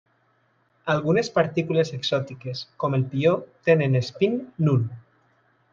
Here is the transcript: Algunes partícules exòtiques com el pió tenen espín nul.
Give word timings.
Algunes 0.93 1.29
partícules 1.35 1.93
exòtiques 1.99 2.65
com 2.85 2.99
el 2.99 3.07
pió 3.13 3.35
tenen 3.69 4.03
espín 4.05 4.45
nul. 4.69 4.87